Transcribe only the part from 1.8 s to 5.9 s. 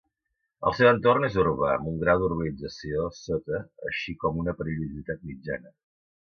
un grau d'urbanització sota així com una perillositat mitjana.